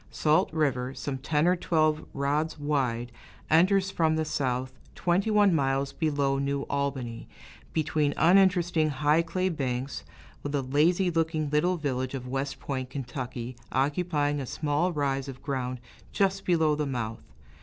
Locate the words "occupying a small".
13.71-14.91